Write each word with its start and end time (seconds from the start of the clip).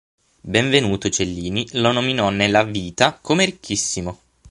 Benvenuto 0.55 1.09
Cellini 1.11 1.63
lo 1.73 1.91
nominò 1.91 2.31
nella 2.31 2.63
"Vita", 2.63 3.19
come 3.21 3.45
"ricchissimo". 3.45 4.17